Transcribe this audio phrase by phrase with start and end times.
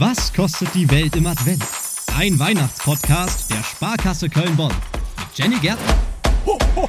[0.00, 1.62] Was kostet die Welt im Advent?
[2.16, 4.72] Ein Weihnachtspodcast der Sparkasse Köln-Bonn
[5.18, 5.94] mit Jenny Gärtner.
[6.46, 6.88] Ho, ho,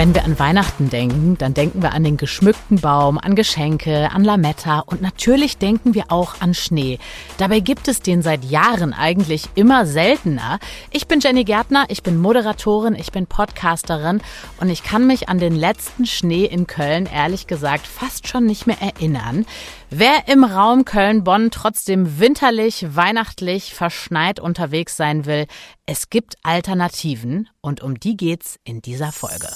[0.00, 4.24] wenn wir an Weihnachten denken, dann denken wir an den geschmückten Baum, an Geschenke, an
[4.24, 6.98] Lametta und natürlich denken wir auch an Schnee.
[7.36, 10.58] Dabei gibt es den seit Jahren eigentlich immer seltener.
[10.90, 14.22] Ich bin Jenny Gärtner, ich bin Moderatorin, ich bin Podcasterin
[14.58, 18.66] und ich kann mich an den letzten Schnee in Köln ehrlich gesagt fast schon nicht
[18.66, 19.44] mehr erinnern.
[19.90, 25.46] Wer im Raum Köln-Bonn trotzdem winterlich, weihnachtlich, verschneit unterwegs sein will,
[25.84, 29.48] es gibt Alternativen und um die geht's in dieser Folge.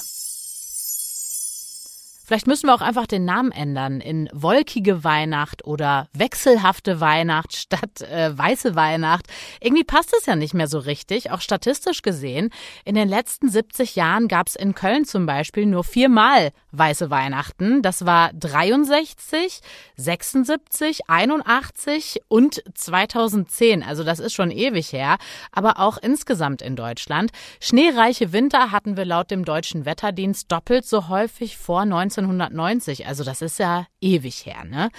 [2.25, 8.01] Vielleicht müssen wir auch einfach den Namen ändern in wolkige Weihnacht oder wechselhafte Weihnacht statt
[8.01, 9.27] äh, weiße Weihnacht.
[9.61, 12.49] Irgendwie passt es ja nicht mehr so richtig, auch statistisch gesehen.
[12.83, 17.83] In den letzten 70 Jahren gab es in Köln zum Beispiel nur viermal weiße Weihnachten.
[17.83, 19.61] Das war 63,
[19.95, 23.83] 76, 81 und 2010.
[23.83, 25.17] Also das ist schon ewig her.
[25.51, 27.31] Aber auch insgesamt in Deutschland.
[27.61, 33.07] Schneereiche Winter hatten wir laut dem deutschen Wetterdienst doppelt so häufig vor 19 1990.
[33.07, 34.89] Also das ist ja ewig her, ne?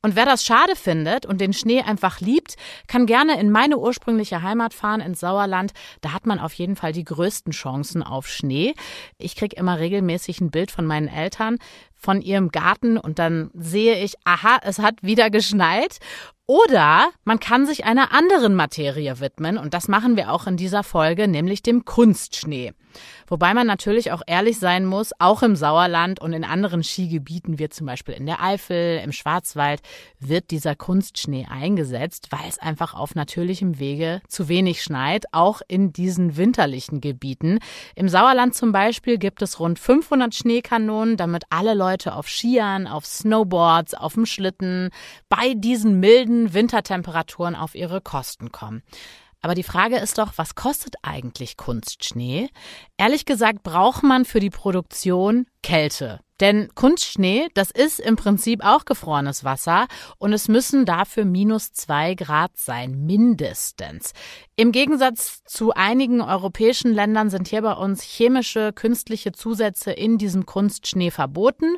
[0.00, 2.54] Und wer das schade findet und den Schnee einfach liebt,
[2.86, 5.72] kann gerne in meine ursprüngliche Heimat fahren, ins Sauerland.
[6.02, 8.74] Da hat man auf jeden Fall die größten Chancen auf Schnee.
[9.18, 11.58] Ich krieg immer regelmäßig ein Bild von meinen Eltern
[11.94, 15.98] von ihrem Garten und dann sehe ich, aha, es hat wieder geschneit.
[16.46, 20.84] Oder man kann sich einer anderen Materie widmen und das machen wir auch in dieser
[20.84, 22.72] Folge, nämlich dem Kunstschnee.
[23.26, 27.68] Wobei man natürlich auch ehrlich sein muss, auch im Sauerland und in anderen Skigebieten, wie
[27.68, 29.80] zum Beispiel in der Eifel, im Schwarzwald,
[30.18, 35.92] wird dieser Kunstschnee eingesetzt, weil es einfach auf natürlichem Wege zu wenig schneit, auch in
[35.92, 37.58] diesen winterlichen Gebieten.
[37.94, 43.06] Im Sauerland zum Beispiel gibt es rund 500 Schneekanonen, damit alle Leute auf Skiern, auf
[43.06, 44.90] Snowboards, auf dem Schlitten
[45.28, 48.82] bei diesen milden Wintertemperaturen auf ihre Kosten kommen.
[49.40, 52.50] Aber die Frage ist doch, was kostet eigentlich Kunstschnee?
[52.96, 56.20] Ehrlich gesagt braucht man für die Produktion Kälte.
[56.40, 62.14] Denn Kunstschnee, das ist im Prinzip auch gefrorenes Wasser und es müssen dafür minus zwei
[62.14, 64.12] Grad sein, mindestens.
[64.60, 70.46] Im Gegensatz zu einigen europäischen Ländern sind hier bei uns chemische, künstliche Zusätze in diesem
[70.46, 71.76] Kunstschnee verboten.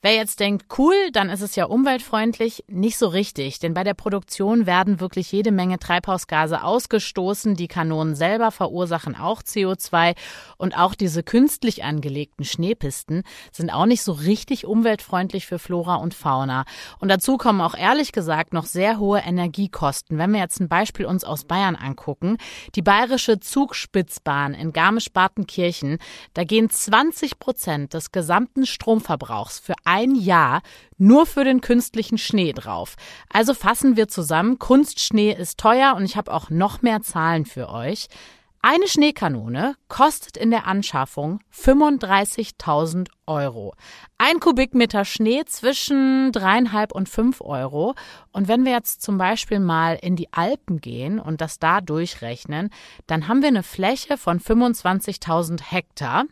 [0.00, 3.94] Wer jetzt denkt, cool, dann ist es ja umweltfreundlich, nicht so richtig, denn bei der
[3.94, 7.56] Produktion werden wirklich jede Menge Treibhausgase ausgestoßen.
[7.56, 10.14] Die Kanonen selber verursachen auch CO2
[10.56, 16.14] und auch diese künstlich angelegten Schneepisten sind auch nicht so richtig umweltfreundlich für Flora und
[16.14, 16.64] Fauna.
[17.00, 20.16] Und dazu kommen auch ehrlich gesagt noch sehr hohe Energiekosten.
[20.16, 22.19] Wenn wir jetzt ein Beispiel uns aus Bayern angucken,
[22.74, 25.98] die bayerische Zugspitzbahn in Garmisch-Partenkirchen,
[26.34, 30.62] da gehen 20 Prozent des gesamten Stromverbrauchs für ein Jahr
[30.98, 32.96] nur für den künstlichen Schnee drauf.
[33.32, 37.70] Also fassen wir zusammen, Kunstschnee ist teuer und ich habe auch noch mehr Zahlen für
[37.70, 38.08] euch.
[38.62, 43.74] Eine Schneekanone kostet in der Anschaffung 35.000 Euro.
[44.18, 47.94] Ein Kubikmeter Schnee zwischen dreieinhalb und fünf Euro.
[48.32, 52.68] Und wenn wir jetzt zum Beispiel mal in die Alpen gehen und das da durchrechnen,
[53.06, 56.24] dann haben wir eine Fläche von 25.000 Hektar,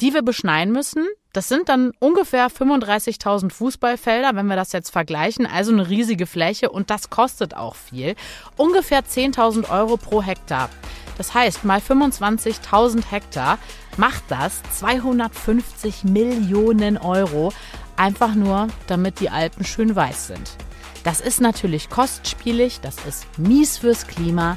[0.00, 1.04] die wir beschneien müssen.
[1.32, 5.46] Das sind dann ungefähr 35.000 Fußballfelder, wenn wir das jetzt vergleichen.
[5.46, 8.14] Also eine riesige Fläche und das kostet auch viel.
[8.56, 10.70] Ungefähr 10.000 Euro pro Hektar.
[11.18, 13.58] Das heißt, mal 25.000 Hektar
[13.96, 17.52] macht das 250 Millionen Euro,
[17.96, 20.56] einfach nur, damit die Alpen schön weiß sind.
[21.04, 24.56] Das ist natürlich kostspielig, das ist mies fürs Klima,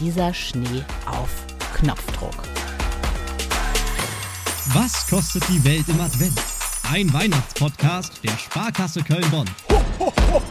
[0.00, 1.30] dieser Schnee auf
[1.76, 2.34] Knopfdruck.
[4.68, 6.40] Was kostet die Welt im Advent?
[6.90, 9.48] Ein Weihnachtspodcast der Sparkasse Köln-Bonn.
[9.70, 10.42] Ho, ho, ho,